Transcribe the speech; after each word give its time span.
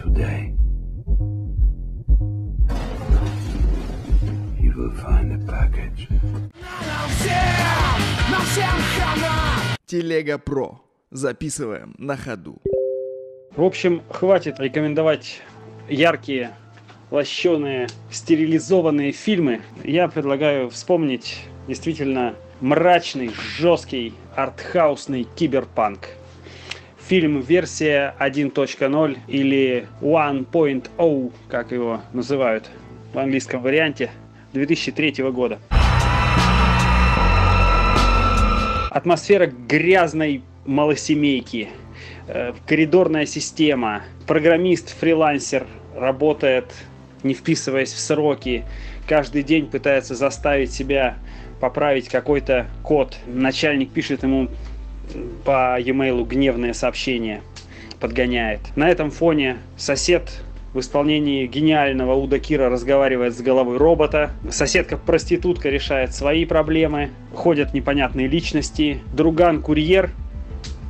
Today, 0.00 0.54
you 4.58 4.72
will 4.74 4.94
find 4.96 5.30
a 5.32 5.38
package. 5.46 6.08
Телега 9.84 10.38
Про. 10.38 10.80
Записываем 11.10 11.94
на 11.98 12.16
ходу. 12.16 12.62
В 13.54 13.62
общем, 13.62 14.02
хватит 14.08 14.58
рекомендовать 14.58 15.42
яркие, 15.86 16.54
лощеные, 17.10 17.88
стерилизованные 18.10 19.12
фильмы. 19.12 19.60
Я 19.84 20.08
предлагаю 20.08 20.70
вспомнить 20.70 21.42
действительно 21.68 22.34
мрачный, 22.62 23.32
жесткий, 23.58 24.14
артхаусный 24.34 25.24
киберпанк. 25.36 26.08
Фильм 27.10 27.40
версия 27.40 28.14
1.0 28.20 29.18
или 29.26 29.88
1.0, 30.00 31.32
как 31.48 31.72
его 31.72 32.02
называют 32.12 32.70
в 33.12 33.18
английском 33.18 33.62
варианте, 33.62 34.12
2003 34.52 35.24
года. 35.32 35.58
Атмосфера 38.92 39.46
грязной 39.46 40.44
малосемейки, 40.64 41.70
э, 42.28 42.52
коридорная 42.64 43.26
система, 43.26 44.04
программист-фрилансер 44.28 45.66
работает, 45.96 46.66
не 47.24 47.34
вписываясь 47.34 47.92
в 47.92 47.98
сроки, 47.98 48.64
каждый 49.08 49.42
день 49.42 49.66
пытается 49.66 50.14
заставить 50.14 50.70
себя 50.70 51.16
поправить 51.60 52.08
какой-то 52.08 52.68
код. 52.84 53.16
Начальник 53.26 53.90
пишет 53.90 54.22
ему 54.22 54.46
по 55.44 55.78
e-mail 55.80 56.26
гневное 56.26 56.72
сообщение, 56.72 57.42
подгоняет. 58.00 58.60
На 58.76 58.88
этом 58.88 59.10
фоне 59.10 59.58
сосед 59.76 60.42
в 60.72 60.78
исполнении 60.78 61.46
гениального 61.46 62.14
Уда 62.14 62.38
Кира 62.38 62.68
разговаривает 62.68 63.36
с 63.36 63.40
головой 63.40 63.76
робота. 63.76 64.30
Соседка-проститутка 64.50 65.68
решает 65.68 66.14
свои 66.14 66.44
проблемы. 66.44 67.10
Ходят 67.34 67.74
непонятные 67.74 68.28
личности. 68.28 69.00
Друган-курьер 69.12 70.10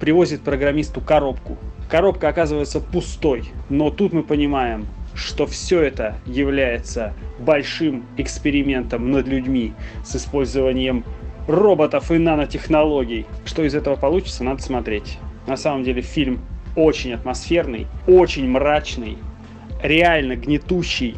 привозит 0.00 0.42
программисту 0.42 1.00
коробку. 1.00 1.58
Коробка 1.90 2.28
оказывается 2.28 2.80
пустой. 2.80 3.50
Но 3.68 3.90
тут 3.90 4.12
мы 4.12 4.22
понимаем, 4.22 4.86
что 5.14 5.46
все 5.46 5.80
это 5.82 6.16
является 6.26 7.12
большим 7.38 8.04
экспериментом 8.16 9.10
над 9.10 9.26
людьми 9.26 9.72
с 10.04 10.16
использованием 10.16 11.04
роботов 11.46 12.10
и 12.10 12.18
нанотехнологий. 12.18 13.26
Что 13.44 13.64
из 13.64 13.74
этого 13.74 13.96
получится, 13.96 14.44
надо 14.44 14.62
смотреть. 14.62 15.18
На 15.46 15.56
самом 15.56 15.84
деле 15.84 16.02
фильм 16.02 16.40
очень 16.76 17.12
атмосферный, 17.12 17.86
очень 18.06 18.48
мрачный, 18.48 19.18
реально 19.82 20.36
гнетущий, 20.36 21.16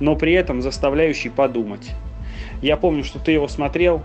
но 0.00 0.16
при 0.16 0.32
этом 0.32 0.62
заставляющий 0.62 1.30
подумать. 1.30 1.92
Я 2.60 2.76
помню, 2.76 3.04
что 3.04 3.18
ты 3.18 3.32
его 3.32 3.48
смотрел, 3.48 4.02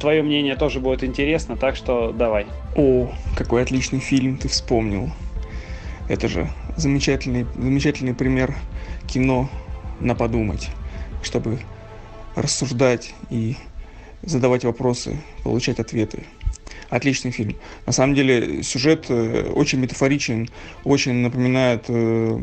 твое 0.00 0.22
мнение 0.22 0.56
тоже 0.56 0.80
будет 0.80 1.04
интересно, 1.04 1.56
так 1.56 1.76
что 1.76 2.12
давай. 2.12 2.46
О, 2.76 3.12
какой 3.36 3.62
отличный 3.62 3.98
фильм 3.98 4.36
ты 4.36 4.48
вспомнил. 4.48 5.10
Это 6.08 6.28
же 6.28 6.48
замечательный, 6.76 7.46
замечательный 7.54 8.14
пример 8.14 8.54
кино 9.08 9.48
на 10.00 10.14
подумать, 10.14 10.70
чтобы 11.22 11.58
рассуждать 12.34 13.14
и 13.30 13.56
задавать 14.22 14.64
вопросы, 14.64 15.16
получать 15.42 15.78
ответы. 15.80 16.24
Отличный 16.90 17.30
фильм. 17.30 17.56
На 17.86 17.92
самом 17.92 18.14
деле 18.14 18.62
сюжет 18.62 19.06
э, 19.08 19.50
очень 19.54 19.78
метафоричен, 19.78 20.50
очень 20.84 21.14
напоминает 21.14 21.84
э, 21.88 22.38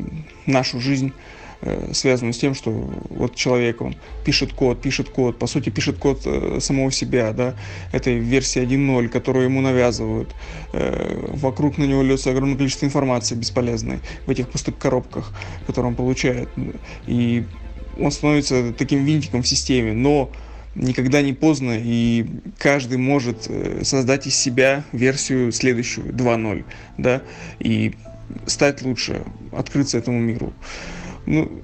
нашу 0.47 0.79
жизнь, 0.79 1.13
э, 1.61 1.91
связанную 1.93 2.33
с 2.33 2.39
тем, 2.39 2.55
что 2.55 2.71
вот 2.71 3.35
человек, 3.35 3.81
он 3.81 3.95
пишет 4.25 4.53
код, 4.53 4.81
пишет 4.81 5.09
код, 5.09 5.37
по 5.37 5.45
сути 5.45 5.69
пишет 5.69 5.99
код 5.99 6.27
самого 6.59 6.91
себя, 6.91 7.31
да, 7.31 7.55
это 7.91 8.09
версия 8.09 8.63
1.0, 8.63 9.09
которую 9.09 9.45
ему 9.45 9.61
навязывают. 9.61 10.33
Вокруг 10.73 11.77
на 11.77 11.83
него 11.83 12.01
льется 12.01 12.31
огромное 12.31 12.57
количество 12.57 12.87
информации 12.87 13.35
бесполезной 13.35 13.99
в 14.25 14.31
этих 14.31 14.49
пустых 14.49 14.79
коробках, 14.79 15.31
которые 15.67 15.91
он 15.91 15.95
получает. 15.95 16.49
И 17.05 17.45
он 17.99 18.11
становится 18.11 18.73
таким 18.73 19.05
винтиком 19.05 19.43
в 19.43 19.47
системе, 19.47 19.93
но 19.93 20.31
никогда 20.75 21.21
не 21.21 21.33
поздно, 21.33 21.77
и 21.77 22.25
каждый 22.57 22.97
может 22.97 23.47
э, 23.47 23.83
создать 23.83 24.27
из 24.27 24.35
себя 24.35 24.83
версию 24.91 25.51
следующую, 25.51 26.13
2.0, 26.13 26.65
да, 26.97 27.21
и 27.59 27.95
стать 28.45 28.81
лучше, 28.81 29.23
открыться 29.51 29.97
этому 29.97 30.19
миру. 30.19 30.53
Ну, 31.25 31.61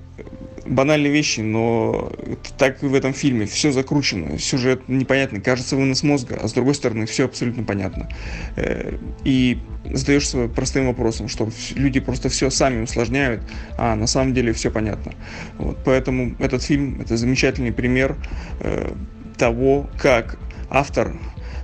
банальные 0.65 1.11
вещи, 1.11 1.41
но 1.41 2.11
так 2.57 2.83
и 2.83 2.87
в 2.87 2.93
этом 2.93 3.13
фильме. 3.13 3.45
Все 3.45 3.71
закручено, 3.71 4.37
сюжет 4.39 4.87
непонятный, 4.87 5.41
кажется 5.41 5.75
вынос 5.75 6.03
мозга, 6.03 6.39
а 6.41 6.47
с 6.47 6.53
другой 6.53 6.75
стороны 6.75 7.05
все 7.05 7.25
абсолютно 7.25 7.63
понятно. 7.63 8.09
Э, 8.55 8.97
и 9.23 9.59
задаешься 9.91 10.47
простым 10.47 10.87
вопросом, 10.87 11.27
что 11.27 11.49
люди 11.75 11.99
просто 11.99 12.29
все 12.29 12.49
сами 12.49 12.83
усложняют, 12.83 13.41
а 13.77 13.95
на 13.95 14.07
самом 14.07 14.33
деле 14.33 14.53
все 14.53 14.71
понятно. 14.71 15.13
Вот, 15.57 15.77
поэтому 15.85 16.35
этот 16.39 16.63
фильм 16.63 17.01
это 17.01 17.17
замечательный 17.17 17.71
пример 17.71 18.15
э, 18.61 18.93
того, 19.37 19.89
как 19.99 20.37
автор 20.69 21.15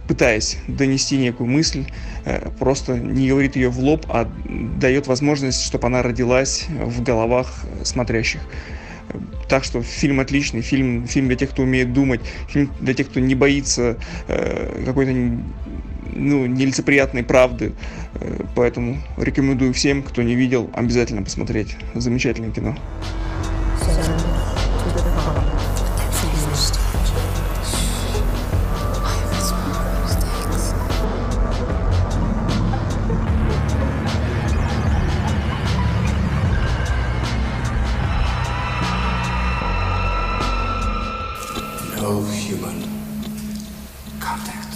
пытаясь 0.07 0.57
донести 0.67 1.17
некую 1.17 1.47
мысль, 1.47 1.85
э, 2.25 2.49
просто 2.59 2.97
не 2.97 3.29
говорит 3.29 3.55
ее 3.55 3.69
в 3.69 3.79
лоб, 3.79 4.05
а 4.09 4.29
дает 4.77 5.07
возможность, 5.07 5.63
чтобы 5.63 5.87
она 5.87 6.01
родилась 6.01 6.65
в 6.67 7.01
головах 7.01 7.63
смотрящих. 7.83 8.41
Так 9.47 9.63
что 9.63 9.81
фильм 9.81 10.19
отличный, 10.19 10.61
фильм, 10.61 11.07
фильм 11.07 11.27
для 11.27 11.35
тех, 11.35 11.49
кто 11.49 11.63
умеет 11.63 11.93
думать, 11.93 12.21
фильм 12.47 12.71
для 12.79 12.93
тех, 12.93 13.09
кто 13.09 13.19
не 13.19 13.35
боится 13.35 13.97
э, 14.27 14.83
какой-то 14.85 15.11
ну, 15.11 16.45
нелицеприятной 16.45 17.23
правды. 17.23 17.73
Э, 18.15 18.43
поэтому 18.55 18.97
рекомендую 19.17 19.73
всем, 19.73 20.03
кто 20.03 20.21
не 20.21 20.35
видел, 20.35 20.69
обязательно 20.73 21.23
посмотреть. 21.23 21.75
Замечательное 21.93 22.51
кино. 22.51 22.77
No 42.01 42.19
human 42.23 42.81
contact. 44.19 44.70